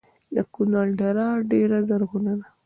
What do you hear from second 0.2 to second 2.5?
د کونړ دره ډیره زرغونه ده